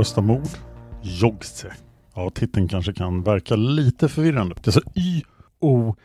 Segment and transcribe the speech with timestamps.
[0.00, 0.48] Rösta Olösta mord.
[1.02, 1.72] Jogse.
[2.14, 4.54] Ja, titeln kanske kan verka lite förvirrande.
[4.62, 5.98] Det är så Y-O-G-T-Z-E.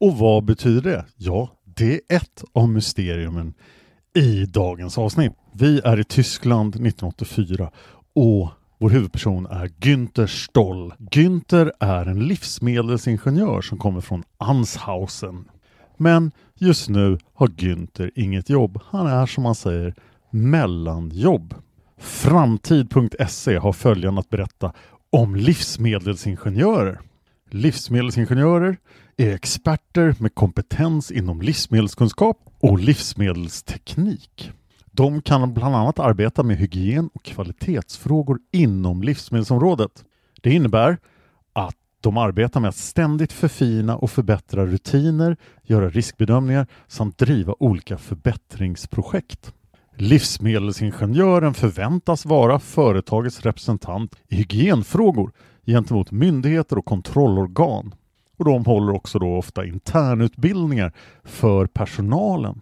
[0.00, 1.04] Och vad betyder det?
[1.16, 3.54] Ja, det är ett av mysteriumen
[4.14, 5.32] i dagens avsnitt.
[5.52, 7.70] Vi är i Tyskland 1984
[8.14, 10.94] och vår huvudperson är Günther Stoll.
[10.98, 15.44] Günther är en livsmedelsingenjör som kommer från Anshausen.
[15.96, 18.80] Men just nu har Günther inget jobb.
[18.86, 19.94] Han är som man säger
[20.34, 21.54] mellanjobb.
[21.98, 24.72] Framtid.se har följande att berätta
[25.10, 27.00] om livsmedelsingenjörer.
[27.50, 28.76] Livsmedelsingenjörer
[29.16, 34.50] är experter med kompetens inom livsmedelskunskap och livsmedelsteknik.
[34.90, 40.04] De kan bland annat arbeta med hygien och kvalitetsfrågor inom livsmedelsområdet.
[40.42, 40.98] Det innebär
[41.52, 47.98] att de arbetar med att ständigt förfina och förbättra rutiner, göra riskbedömningar samt driva olika
[47.98, 49.52] förbättringsprojekt.
[49.96, 55.32] Livsmedelsingenjören förväntas vara företagets representant i hygienfrågor
[55.66, 57.94] gentemot myndigheter och kontrollorgan.
[58.36, 60.92] Och de håller också då ofta internutbildningar
[61.24, 62.60] för personalen.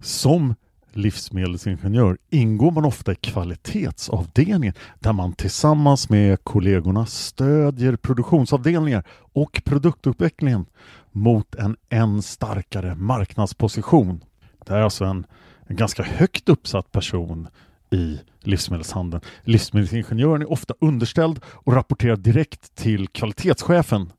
[0.00, 0.54] Som
[0.92, 10.66] livsmedelsingenjör ingår man ofta i kvalitetsavdelningen där man tillsammans med kollegorna stödjer produktionsavdelningar och produktutvecklingen
[11.12, 14.20] mot en än starkare marknadsposition.
[14.66, 15.26] Det är alltså en,
[15.66, 17.48] en ganska högt uppsatt person
[17.90, 19.22] i livsmedelshandeln.
[19.42, 24.12] Livsmedelsingenjören är ofta underställd och rapporterar direkt till kvalitetschefen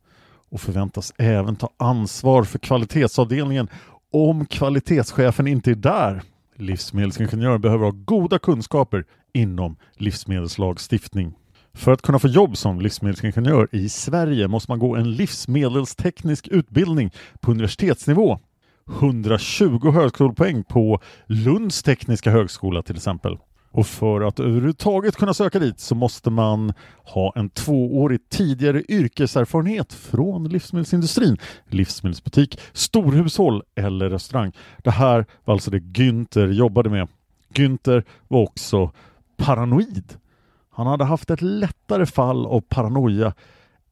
[0.49, 3.67] och förväntas även ta ansvar för kvalitetsavdelningen
[4.11, 6.21] om kvalitetschefen inte är där.
[6.55, 11.33] Livsmedelsingenjören behöver ha goda kunskaper inom livsmedelslagstiftning.
[11.73, 17.11] För att kunna få jobb som livsmedelsingenjör i Sverige måste man gå en livsmedelsteknisk utbildning
[17.39, 18.39] på universitetsnivå.
[18.89, 23.37] 120 högskolepoäng på Lunds tekniska högskola till exempel.
[23.71, 26.73] Och för att överhuvudtaget kunna söka dit så måste man
[27.03, 34.51] ha en tvåårig tidigare yrkeserfarenhet från livsmedelsindustrin, livsmedelsbutik, storhushåll eller restaurang.
[34.83, 37.07] Det här var alltså det Günther jobbade med.
[37.53, 38.91] Günther var också
[39.37, 40.13] paranoid.
[40.71, 43.33] Han hade haft ett lättare fall av paranoia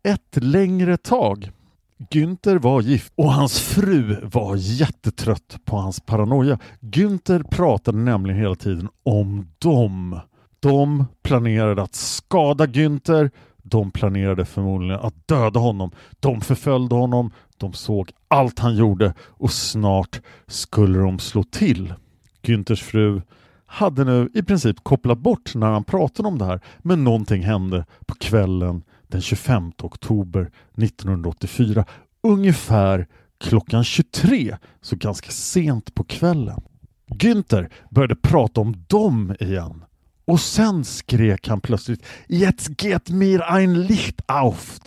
[0.03, 1.51] ett längre tag.
[1.97, 6.59] Günther var gift och hans fru var jättetrött på hans paranoia.
[6.79, 10.19] Günther pratade nämligen hela tiden om dem.
[10.59, 13.31] De planerade att skada Günther.
[13.63, 15.91] De planerade förmodligen att döda honom.
[16.19, 17.31] De förföljde honom.
[17.57, 21.93] De såg allt han gjorde och snart skulle de slå till.
[22.41, 23.21] Günthers fru
[23.65, 27.85] hade nu i princip kopplat bort när han pratade om det här, men någonting hände
[28.05, 31.85] på kvällen den 25 oktober 1984,
[32.23, 33.07] ungefär
[33.37, 36.61] klockan 23, så ganska sent på kvällen.
[37.07, 39.83] Günther började prata om dem igen.
[40.25, 44.79] Och sen skrek han plötsligt Jetzt geht mir ein Licht auf.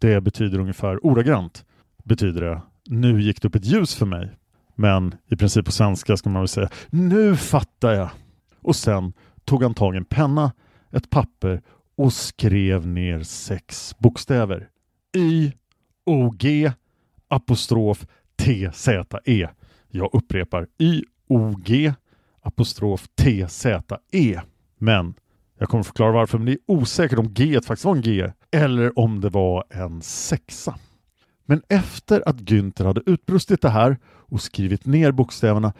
[0.00, 1.64] Det betyder ungefär ordagrant
[2.04, 4.30] betyder det nu gick det upp ett ljus för mig.
[4.74, 8.10] Men i princip på svenska ska man väl säga nu fattar jag.
[8.60, 9.12] Och sen
[9.44, 10.52] tog han tag i en penna,
[10.90, 11.62] ett papper
[11.96, 14.68] och skrev ner sex bokstäver.
[15.16, 15.52] Y,
[16.06, 16.72] O, G,
[17.28, 18.06] apostrof
[18.36, 19.48] T, Z, E.
[19.88, 21.94] Jag upprepar Y, O, G,
[22.42, 24.40] apostrof T, Z, E.
[24.78, 25.14] Men
[25.58, 28.98] jag kommer förklara varför, men det är osäkert om G faktiskt var en G eller
[28.98, 30.78] om det var en sexa.
[31.46, 35.72] Men efter att Günther hade utbrustit det här och skrivit ner bokstäverna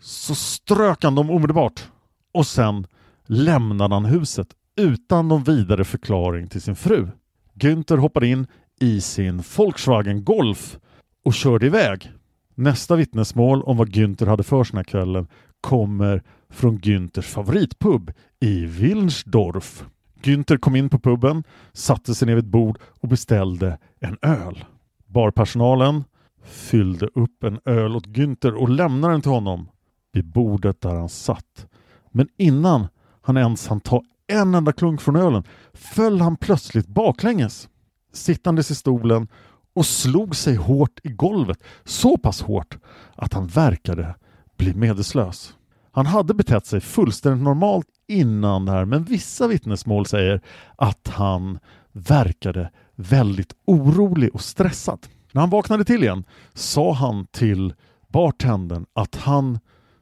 [0.00, 1.88] så strök han dem omedelbart
[2.32, 2.86] och sen
[3.26, 7.08] lämnade han huset utan någon vidare förklaring till sin fru.
[7.54, 8.46] Günther hoppade in
[8.80, 10.78] i sin Volkswagen Golf
[11.24, 12.12] och körde iväg.
[12.54, 15.26] Nästa vittnesmål om vad Günther hade för sig den här kvällen
[15.60, 19.84] kommer från Günthers favoritpub i Wilnsdorf.
[20.22, 24.64] Günther kom in på puben, satte sig ner vid ett bord och beställde en öl.
[25.06, 26.04] Barpersonalen
[26.44, 29.68] fyllde upp en öl åt Günther och lämnade den till honom
[30.12, 31.66] vid bordet där han satt.
[32.10, 32.88] Men innan
[33.22, 37.68] han ens hann ta en enda klunk från ölen föll han plötsligt baklänges,
[38.12, 39.28] sittandes i stolen
[39.74, 42.78] och slog sig hårt i golvet, så pass hårt
[43.14, 44.14] att han verkade
[44.56, 45.54] bli medvetslös.
[45.92, 50.40] Han hade betett sig fullständigt normalt innan det här men vissa vittnesmål säger
[50.76, 51.58] att han
[51.92, 55.06] verkade väldigt orolig och stressad.
[55.32, 56.24] När han vaknade till igen
[56.54, 57.74] sa han till
[58.08, 59.58] bartendern att han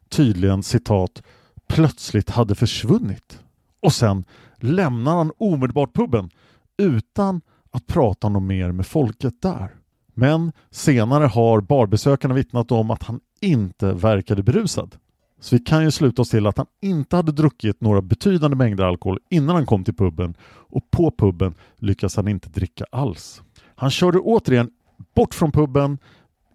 [0.08, 1.22] tydligen citat
[1.68, 3.38] plötsligt hade försvunnit.
[3.80, 4.24] Och sen
[4.56, 6.30] lämnar han omedelbart puben
[6.78, 7.40] utan
[7.70, 9.74] att prata något mer med folket där.
[10.14, 14.96] Men senare har barbesökarna vittnat om att han inte verkade berusad.
[15.40, 18.84] Så vi kan ju sluta oss till att han inte hade druckit några betydande mängder
[18.84, 23.42] alkohol innan han kom till puben och på puben lyckas han inte dricka alls.
[23.76, 24.70] Han körde återigen
[25.14, 25.98] bort från puben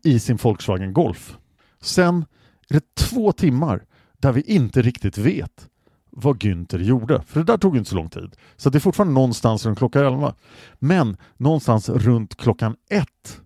[0.04, 1.38] i sin Volkswagen Golf.
[1.81, 2.25] Sen
[2.69, 3.86] är det två timmar
[4.18, 5.69] där vi inte riktigt vet
[6.15, 7.21] vad Günther gjorde.
[7.21, 8.35] För det där tog inte så lång tid.
[8.56, 10.33] Så det är fortfarande någonstans runt klockan 11.
[10.79, 13.41] Men någonstans runt klockan ett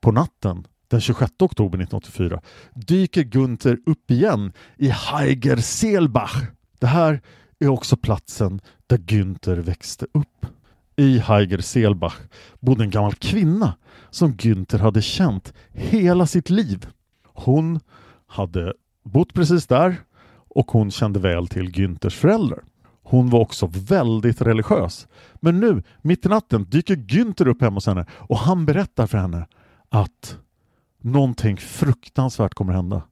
[0.00, 2.40] på natten den 26 oktober 1984
[2.74, 6.42] dyker Günther upp igen i Heiger Selbach
[6.78, 7.20] Det här
[7.58, 10.46] är också platsen där Günther växte upp.
[10.96, 12.16] I Heiger Selbach
[12.60, 13.74] bodde en gammal kvinna
[14.10, 16.86] som Günther hade känt hela sitt liv.
[17.24, 17.80] Hon
[18.26, 18.72] hade
[19.04, 19.96] bott precis där
[20.58, 22.64] och hon kände väl till Günthers föräldrar.
[23.02, 25.08] Hon var också väldigt religiös.
[25.34, 29.18] Men nu, mitt i natten, dyker Günther upp hemma hos henne och han berättar för
[29.18, 29.46] henne
[29.88, 30.38] att
[31.02, 33.02] någonting fruktansvärt kommer hända.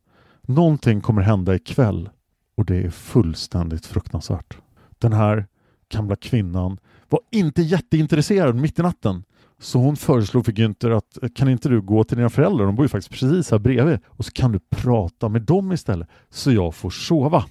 [0.42, 2.10] Någonting kommer hända ikväll
[2.56, 4.58] och det är fullständigt fruktansvärt.
[4.98, 5.46] Den här
[5.88, 6.78] gamla kvinnan
[7.08, 9.24] var inte jätteintresserad mitt i natten
[9.60, 12.84] så hon föreslog för Günther att kan inte du gå till dina föräldrar, de bor
[12.84, 16.74] ju faktiskt precis här bredvid, och så kan du prata med dem istället så jag
[16.74, 17.44] får sova.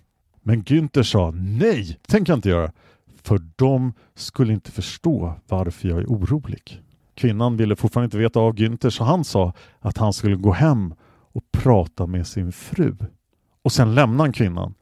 [0.43, 2.71] Men Günther sa nej, tänker jag inte göra,
[3.23, 6.81] för de skulle inte förstå varför jag är orolig.
[7.15, 10.93] Kvinnan ville fortfarande inte veta av Günther så han sa att han skulle gå hem
[11.33, 12.95] och prata med sin fru.
[13.61, 14.73] Och sen lämnade han kvinnan.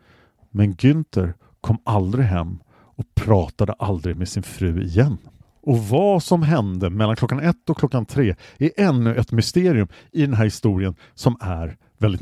[0.51, 5.17] Men Günther kom aldrig hem och pratade aldrig med sin fru igen.
[5.63, 10.21] Och vad som hände mellan klockan ett och klockan tre är ännu ett mysterium i
[10.21, 12.21] den här historien som är väldigt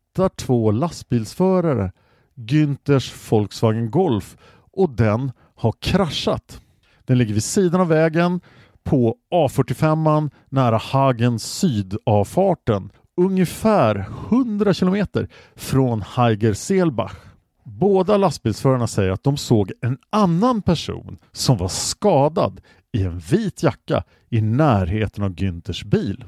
[0.35, 1.91] två lastbilsförare
[2.35, 4.37] Günthers Volkswagen Golf
[4.71, 6.61] och den har kraschat.
[7.05, 8.41] Den ligger vid sidan av vägen
[8.83, 17.15] på A45 nära Hagens sydavfarten ungefär 100 kilometer från Heiger Selbach.
[17.63, 23.63] Båda lastbilsförarna säger att de såg en annan person som var skadad i en vit
[23.63, 26.25] jacka i närheten av Günthers bil.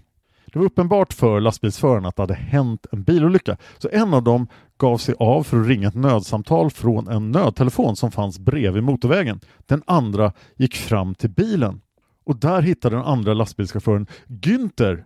[0.53, 4.47] Det var uppenbart för lastbilsföraren att det hade hänt en bilolycka så en av dem
[4.77, 9.39] gav sig av för att ringa ett nödsamtal från en nödtelefon som fanns bredvid motorvägen.
[9.65, 11.81] Den andra gick fram till bilen
[12.25, 15.03] och där hittade den andra lastbilschauffören Günther.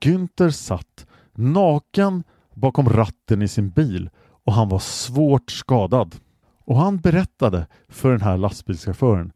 [0.00, 2.24] Günther satt naken
[2.54, 4.10] bakom ratten i sin bil
[4.44, 6.16] och han var svårt skadad.
[6.64, 9.32] Och han berättade för den här lastbilschauffören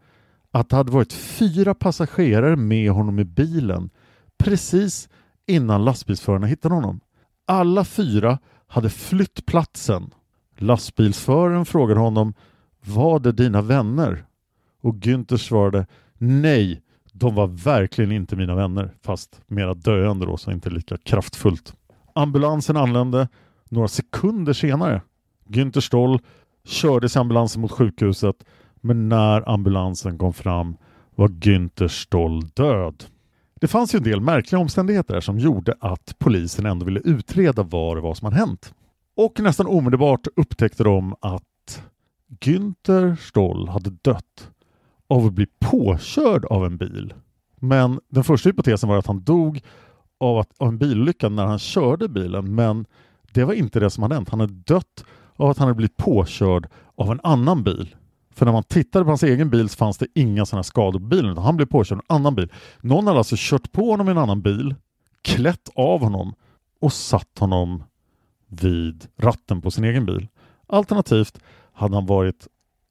[0.51, 3.91] att det hade varit fyra passagerare med honom i bilen
[4.39, 5.09] precis
[5.47, 7.01] innan lastbilsförarna hittade honom.
[7.47, 10.15] Alla fyra hade flytt platsen.
[10.59, 12.35] Lastbilsföraren frågade honom
[12.81, 14.25] Var det dina vänner?
[14.83, 15.87] Och Günther svarade
[16.19, 16.83] Nej,
[17.13, 21.75] de var verkligen inte mina vänner fast mera döende då, så inte lika kraftfullt.
[22.15, 23.29] Ambulansen anlände
[23.69, 25.03] några sekunder senare.
[25.49, 26.19] Günther Stoll
[26.65, 28.45] kördes i ambulansen mot sjukhuset
[28.81, 30.77] men när ambulansen kom fram
[31.15, 33.05] var Günther Stoll död.
[33.61, 37.97] Det fanns ju en del märkliga omständigheter som gjorde att polisen ändå ville utreda vad
[37.97, 38.75] det var som hade hänt.
[39.17, 41.83] Och nästan omedelbart upptäckte de att
[42.41, 44.51] Günther Stoll hade dött
[45.09, 47.15] av att bli påkörd av en bil.
[47.57, 49.61] Men den första hypotesen var att han dog
[50.21, 52.87] av, att, av en bilolycka när han körde bilen men
[53.33, 54.29] det var inte det som hade hänt.
[54.29, 55.05] Han hade dött
[55.37, 57.97] av att han hade blivit påkörd av en annan bil.
[58.35, 61.07] För när man tittade på hans egen bil så fanns det inga sådana skador på
[61.07, 62.53] bilen utan han blev påkörd av en annan bil.
[62.81, 64.75] Någon hade alltså kört på honom i en annan bil,
[65.23, 66.35] klätt av honom
[66.81, 67.85] och satt honom
[68.49, 70.29] vid ratten på sin egen bil.
[70.67, 71.39] Alternativt
[71.73, 72.47] hade han varit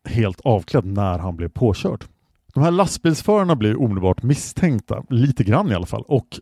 [0.05, 2.05] helt avklädd när han blev påkörd.
[2.53, 6.39] De här lastbilsförarna blev omedelbart misstänkta, lite grann i alla fall, och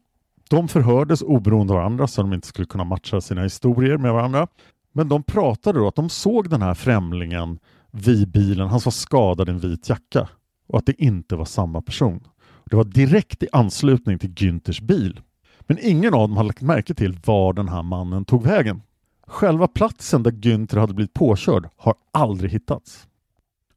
[0.50, 4.48] de förhördes oberoende av varandra så de inte skulle kunna matcha sina historier med varandra.
[4.92, 7.60] Men de pratade då att de såg den här främlingen
[7.91, 10.29] vid bilen, han var skadad i en vit jacka
[10.67, 12.27] och att det inte var samma person.
[12.65, 15.22] Det var direkt i anslutning till Günthers bil.
[15.60, 18.82] Men ingen av dem hade lagt märke till var den här mannen tog vägen.
[19.27, 23.08] Själva platsen där Günther hade blivit påkörd har aldrig hittats.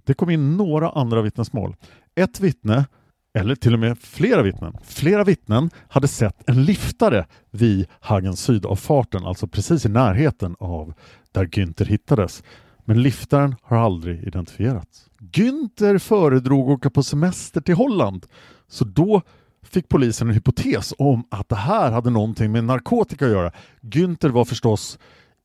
[0.04, 1.76] Det kom in några andra vittnesmål.
[2.14, 2.86] Ett vittne,
[3.34, 9.24] eller till och med flera vittnen, flera vittnen hade sett en liftare vid Hagen sydavfarten,
[9.24, 10.94] alltså precis i närheten av
[11.32, 12.42] där Günther hittades.
[12.84, 15.06] Men liftaren har aldrig identifierats.
[15.32, 18.26] Günther föredrog att åka på semester till Holland,
[18.68, 19.22] så då
[19.62, 23.52] fick polisen en hypotes om att det här hade någonting med narkotika att göra.
[23.80, 24.98] Günther var förstås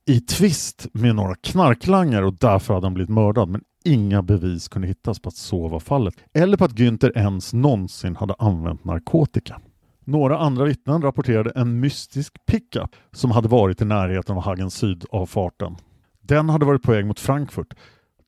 [0.07, 4.87] i tvist med några knarklangare och därför hade han blivit mördad men inga bevis kunde
[4.87, 9.61] hittas på att så var fallet eller på att Günther ens någonsin hade använt narkotika.
[10.03, 15.75] Några andra vittnen rapporterade en mystisk pickup som hade varit i närheten av Hagens sydavfarten.
[16.27, 17.73] Den hade varit på väg mot Frankfurt.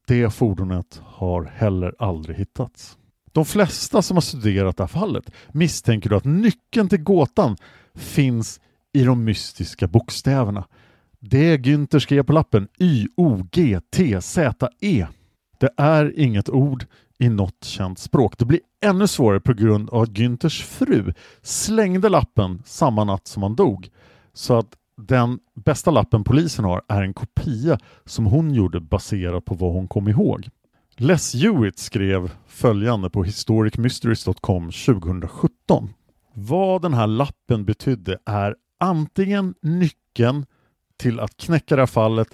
[0.08, 2.98] Det fordonet har heller aldrig hittats.
[3.32, 7.58] De flesta som har studerat det här fallet misstänker då att nyckeln till gåtan
[7.96, 8.60] finns
[8.94, 10.68] i de mystiska bokstäverna.
[11.20, 13.88] Det Günther skrev på lappen Y-O-G-T-Z-E.
[15.60, 16.86] Det är inget ord
[17.20, 18.38] i något känt språk.
[18.38, 23.44] Det blir ännu svårare på grund av att Günthers fru slängde lappen samma natt som
[23.44, 23.89] han dog.
[24.34, 29.56] Så att den bästa lappen polisen har är en kopia som hon gjorde baserat på
[29.56, 30.50] vad hon kom ihåg.
[30.96, 35.89] Les Hewitt skrev följande på historicmysteries.com 2017.
[36.34, 40.46] Vad den här lappen betydde är antingen nyckeln
[40.98, 42.27] till att knäcka det här fallet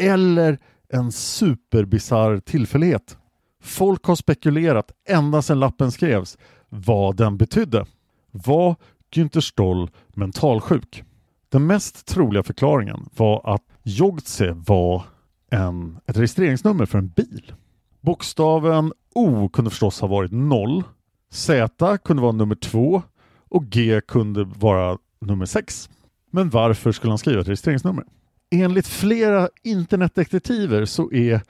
[0.00, 3.18] eller en superbisarr tillfällighet.
[3.62, 6.38] Folk har spekulerat ända sedan lappen skrevs
[6.68, 7.86] vad den betydde.
[8.30, 8.76] Var
[9.14, 11.04] Günther Stoll mentalsjuk?
[11.52, 15.02] Den mest troliga förklaringen var att Jogtse var
[15.50, 17.52] en, ett registreringsnummer för en bil.
[18.00, 20.82] Bokstaven O kunde förstås ha varit 0,
[21.30, 23.02] Z kunde vara nummer 2
[23.48, 25.90] och G kunde vara nummer 6.
[26.30, 28.04] Men varför skulle han skriva ett registreringsnummer?
[28.50, 31.40] Enligt flera internetdetektiver så är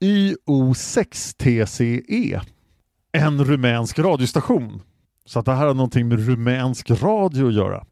[0.00, 2.40] YO6TCE
[3.12, 4.82] en rumänsk radiostation.
[5.24, 7.84] Så att det här har någonting med rumänsk radio att göra.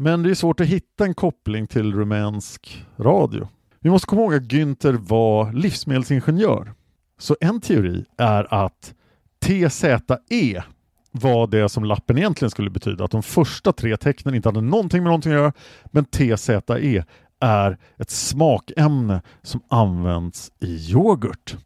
[0.00, 3.48] Men det är svårt att hitta en koppling till rumänsk radio.
[3.80, 6.72] Vi måste komma ihåg att Günther var livsmedelsingenjör.
[7.18, 8.94] Så en teori är att
[9.40, 10.62] TZE
[11.10, 13.04] var det som lappen egentligen skulle betyda.
[13.04, 15.52] Att de första tre tecknen inte hade någonting med någonting att göra.
[15.84, 17.04] Men TZE
[17.40, 21.56] är ett smakämne som används i yoghurt.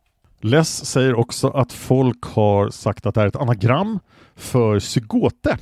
[0.40, 3.98] Less säger också att folk har sagt att det är ett anagram
[4.36, 5.58] för zygote.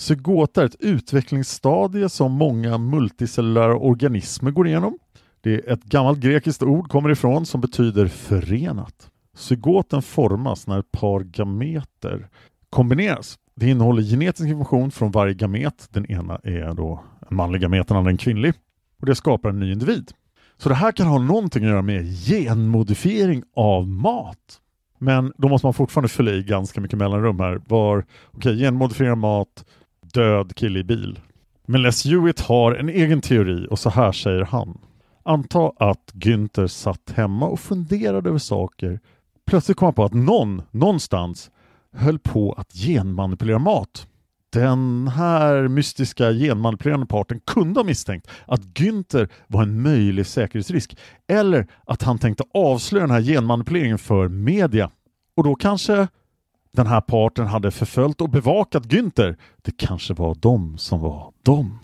[0.00, 4.98] Zygota är ett utvecklingsstadie som många multicellulära organismer går igenom.
[5.40, 9.10] Det är ett gammalt grekiskt ord kommer ifrån som betyder förenat.
[9.36, 12.28] Zygoten formas när ett par gameter
[12.70, 13.38] kombineras.
[13.54, 15.88] Det innehåller genetisk information från varje gamet.
[15.90, 18.54] Den ena är då en manlig gamet, den andra en kvinnlig.
[19.00, 20.12] Och det skapar en ny individ.
[20.56, 24.60] Så det här kan ha någonting att göra med genmodifiering av mat.
[24.98, 27.60] Men då måste man fortfarande fylla i ganska mycket mellanrum här.
[27.66, 29.64] Var, okay, genmodifiera mat,
[30.12, 31.20] död kille i bil.
[31.66, 34.78] Men Les Hewitt har en egen teori och så här säger han.
[35.22, 39.00] Anta att Günther satt hemma och funderade över saker.
[39.46, 41.50] Plötsligt kom han på att någon, någonstans,
[41.92, 44.06] höll på att genmanipulera mat.
[44.52, 51.66] Den här mystiska genmanipulerande parten kunde ha misstänkt att Günther var en möjlig säkerhetsrisk eller
[51.86, 54.90] att han tänkte avslöja den här genmanipuleringen för media.
[55.36, 56.08] Och då kanske
[56.72, 59.36] den här parten hade förföljt och bevakat Günther.
[59.62, 61.78] Det kanske var de som var de.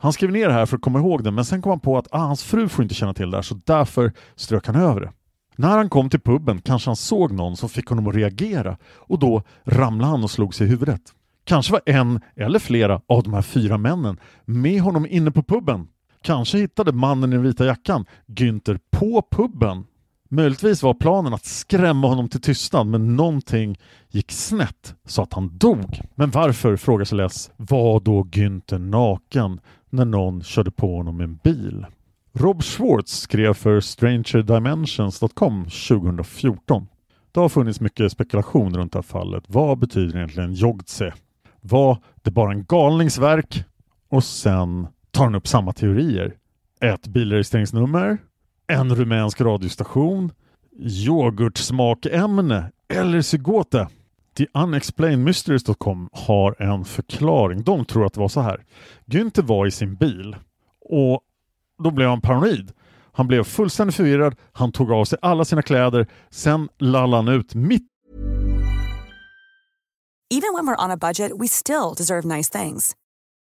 [0.00, 1.98] Han skrev ner det här för att komma ihåg det men sen kom han på
[1.98, 5.00] att ah, hans fru får inte känna till det här så därför strök han över
[5.00, 5.12] det.
[5.56, 9.18] När han kom till puben kanske han såg någon som fick honom att reagera och
[9.18, 11.00] då ramlade han och slog sig i huvudet.
[11.44, 15.88] Kanske var en eller flera av de här fyra männen med honom inne på puben.
[16.22, 19.84] Kanske hittade mannen i den vita jackan Günther på puben.
[20.30, 23.78] Möjligtvis var planen att skrämma honom till tystnad men någonting
[24.10, 26.00] gick snett så att han dog.
[26.14, 29.60] Men varför, frågar sig Les, var då Günther naken
[29.90, 31.86] när någon körde på honom med en bil?
[32.32, 36.86] Rob Schwartz skrev för StrangerDimensions.com 2014.
[37.32, 39.44] Det har funnits mycket spekulation runt det här fallet.
[39.46, 41.12] Vad betyder egentligen Jogtse?
[41.60, 43.64] Var det bara en galningsverk?
[44.08, 46.34] Och sen tar han upp samma teorier.
[46.80, 48.18] Ett bilregistreringsnummer,
[48.68, 50.32] en rumänsk radiostation,
[50.78, 53.88] yoghurtsmakämne eller zygote.
[54.36, 57.62] TheUnexplainedMysteries.com har en förklaring.
[57.62, 58.64] De tror att det var så här.
[59.06, 60.36] Günther var i sin bil
[60.80, 61.20] och
[61.82, 62.72] då blev han paranoid.
[63.12, 67.54] Han blev fullständigt förvirrad, han tog av sig alla sina kläder, sen lallade han ut
[67.54, 67.88] mitt
[70.30, 72.94] Even when we're on a budget we still deserve nice things.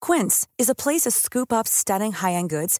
[0.06, 2.80] Quince is a place to scoop up stunning high-end goods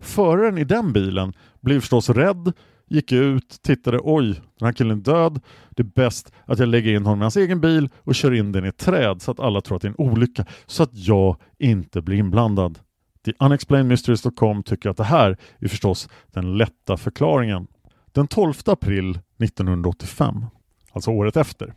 [0.00, 2.52] Föraren i den bilen blev förstås rädd,
[2.88, 5.40] gick ut, tittade, oj, den här killen är död.
[5.70, 8.52] Det är bäst att jag lägger in honom i hans egen bil och kör in
[8.52, 10.90] den i ett träd så att alla tror att det är en olycka, så att
[10.92, 12.78] jag inte blir inblandad.
[13.24, 17.66] The Unexplainedmysteries.com tycker att det här är förstås den lätta förklaringen.
[18.12, 20.46] Den 12 april 1985,
[20.92, 21.74] alltså året efter,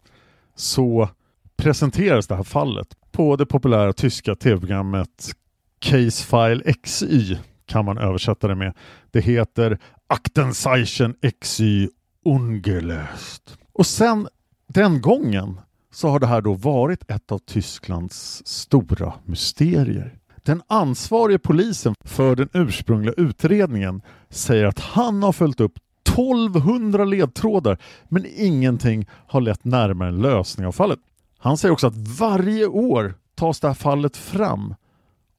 [0.56, 1.10] så
[1.58, 5.32] presenteras det här fallet på det populära tyska tv-programmet
[5.80, 7.38] Case File XY
[7.72, 8.74] kan man översätta det med.
[9.12, 11.90] Det heter Aktenzeichen XY
[12.26, 13.58] Ungelöst.
[13.74, 14.28] Och sen
[14.68, 15.60] den gången
[15.92, 20.16] så har det här då varit ett av Tysklands stora mysterier.
[20.44, 25.74] Den ansvarige polisen för den ursprungliga utredningen säger att han har följt upp
[26.08, 27.78] 1200 ledtrådar
[28.10, 31.00] men ingenting har lett närmare en lösning av fallet.
[31.38, 34.76] Han säger också att varje år tas det här fallet fram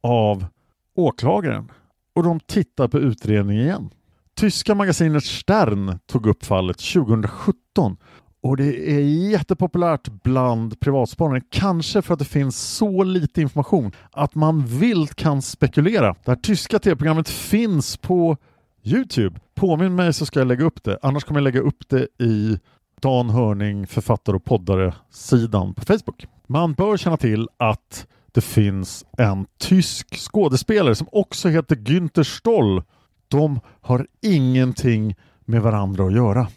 [0.03, 0.47] av
[0.95, 1.69] åklagaren
[2.15, 3.91] och de tittar på utredningen igen.
[4.35, 7.97] Tyska magasinet Stern tog upp fallet 2017
[8.43, 14.35] och det är jättepopulärt bland privatspanare, kanske för att det finns så lite information att
[14.35, 16.17] man vilt kan spekulera.
[16.25, 18.37] Det här tyska tv-programmet finns på
[18.83, 19.41] Youtube.
[19.55, 22.59] Påminn mig så ska jag lägga upp det, annars kommer jag lägga upp det i
[23.01, 26.27] Dan Hörning, författare och poddare-sidan på Facebook.
[26.47, 32.83] Man bör känna till att det finns en tysk skådespelare som också heter Günther Stoll.
[33.29, 36.49] De har ingenting med varandra att göra.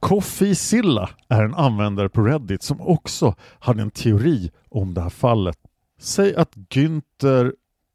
[0.00, 5.10] Coffee Silla är en användare på Reddit som också hade en teori om det här
[5.10, 5.58] fallet.
[5.98, 7.52] Säg att Günther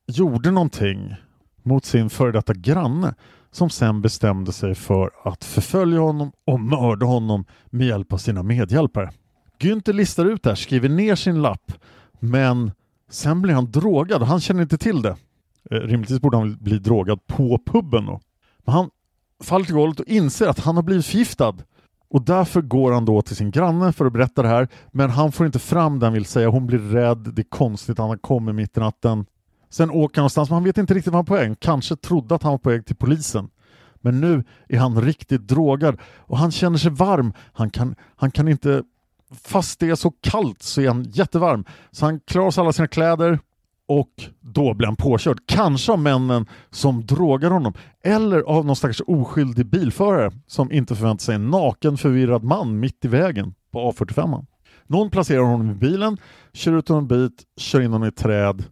[0.08, 1.16] gjorde någonting
[1.64, 3.16] mot sin före detta granne
[3.52, 8.44] som sen bestämde sig för att förfölja honom och mörda honom med hjälp av sina
[8.44, 9.12] medhjälpare.
[9.60, 11.72] Günther listar ut det här, skriver ner sin lapp,
[12.20, 12.72] men
[13.10, 15.16] sen blir han drogad och han känner inte till det.
[15.72, 18.20] Eh, rimligtvis borde han bli drogad på puben då.
[18.66, 18.90] Men han
[19.44, 21.56] faller till golvet och inser att han har blivit förgiftad.
[22.10, 25.32] Och därför går han då till sin granne för att berätta det här, men han
[25.32, 26.50] får inte fram det han vill säga.
[26.50, 29.26] Hon blir rädd, det är konstigt, han har kommit mitt i natten.
[29.70, 31.60] Sen åker han någonstans, men han vet inte riktigt var han är på väg.
[31.60, 33.50] Kanske trodde att han var på väg till polisen.
[34.02, 37.34] Men nu är han riktigt drogad och han känner sig varm.
[37.54, 38.84] Han kan, han kan inte,
[39.44, 41.66] fast det är så kallt så är han jättevarm.
[41.92, 43.40] Så han klär av sig alla sina kläder
[43.88, 45.40] och då blir han påkörd.
[45.46, 51.24] Kanske av männen som drogar honom eller av någon stackars oskyldig bilförare som inte förväntar
[51.24, 54.46] sig en naken förvirrad man mitt i vägen på A45.
[54.88, 56.18] Någon placerar honom i bilen,
[56.54, 58.64] kör ut honom en bit, kör in honom i ett träd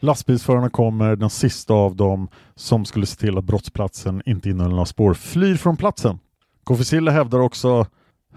[0.00, 4.86] Lastbilsförarna kommer, den sista av dem som skulle se till att brottsplatsen inte innehöll några
[4.86, 6.18] spår flyr från platsen.
[6.64, 7.86] Kofisilla hävdar också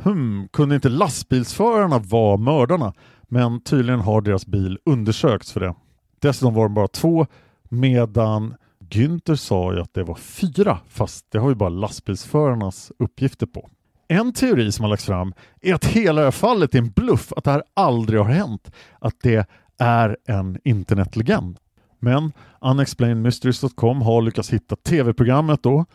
[0.03, 2.93] Hmm, kunde inte lastbilsförarna vara mördarna?
[3.21, 5.75] Men tydligen har deras bil undersökts för det.
[6.19, 7.27] Dessutom var de bara två
[7.69, 8.55] medan
[8.89, 13.69] Günther sa ju att det var fyra fast det har ju bara lastbilsförarnas uppgifter på.
[14.07, 17.33] En teori som har lagts fram är att hela det här fallet är en bluff,
[17.33, 18.71] att det här aldrig har hänt.
[18.99, 21.57] Att det är en internetlegend.
[21.99, 22.31] Men
[22.61, 25.85] unexplainedmysteries.com har lyckats hitta tv-programmet då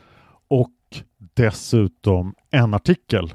[0.49, 0.71] och
[1.35, 3.35] dessutom en artikel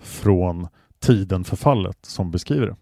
[0.00, 0.68] från
[1.00, 2.76] tiden för fallet som beskriver det.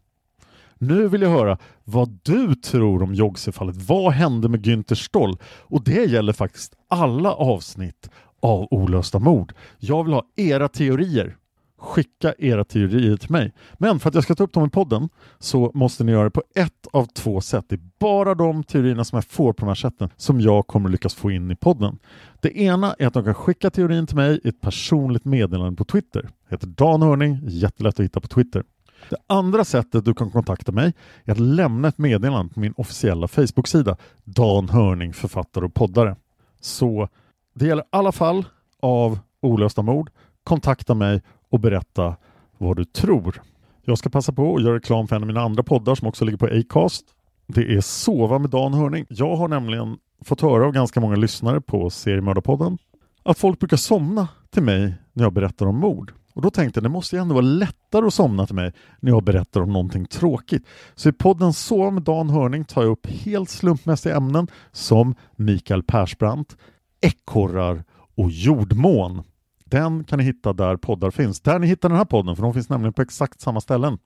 [0.78, 3.76] Nu vill jag höra vad du tror om Jogse-fallet.
[3.76, 5.36] Vad hände med Günther Stoll?
[5.44, 8.10] Och det gäller faktiskt alla avsnitt
[8.42, 9.52] av Olösta mord.
[9.78, 11.36] Jag vill ha era teorier.
[11.78, 13.52] Skicka era teorier till mig.
[13.74, 15.08] Men för att jag ska ta upp dem i podden
[15.38, 17.64] så måste ni göra det på ett av två sätt.
[17.68, 20.88] Det är bara de teorierna som jag får på de här sätten som jag kommer
[20.88, 21.98] lyckas få in i podden.
[22.40, 25.84] Det ena är att de kan skicka teorin till mig i ett personligt meddelande på
[25.84, 26.28] Twitter.
[26.48, 28.64] Jag heter Dan Hörning, jättelätt att hitta på Twitter.
[29.10, 33.28] Det andra sättet du kan kontakta mig är att lämna ett meddelande på min officiella
[33.28, 36.16] Facebook-sida Dan Hörning, författare och poddare.
[36.60, 37.08] Så
[37.54, 38.44] det gäller alla fall
[38.80, 40.10] av olösta mord.
[40.44, 41.22] Kontakta mig
[41.56, 42.16] och berätta
[42.58, 43.42] vad du tror.
[43.84, 46.24] Jag ska passa på att göra reklam för en av mina andra poddar som också
[46.24, 47.04] ligger på Acast.
[47.46, 49.06] Det är Sova med Dan Hörning.
[49.08, 52.78] Jag har nämligen fått höra av ganska många lyssnare på Seriemördarpodden
[53.22, 56.12] att folk brukar somna till mig när jag berättar om mord.
[56.34, 59.10] Och då tänkte jag det måste ju ändå vara lättare att somna till mig när
[59.10, 60.66] jag berättar om någonting tråkigt.
[60.94, 65.82] Så i podden Sova med Dan Hörning tar jag upp helt slumpmässiga ämnen som Mikael
[65.82, 66.56] Persbrandt,
[67.00, 67.84] ekorrar
[68.16, 69.22] och jordmån.
[69.70, 71.40] Den kan ni hitta där poddar finns.
[71.40, 73.98] Där ni hittar den här podden, för de finns nämligen på exakt samma ställen.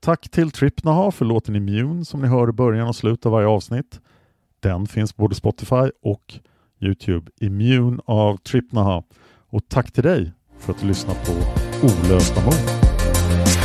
[0.00, 3.48] Tack till Tripnaha för låten Immune som ni hör i början och slutet av varje
[3.48, 4.00] avsnitt.
[4.60, 6.34] Den finns på både Spotify och
[6.80, 7.30] Youtube.
[7.40, 9.02] Immune av Tripnaha.
[9.48, 11.32] Och tack till dig för att du lyssnar på
[11.86, 13.63] Olösta mord.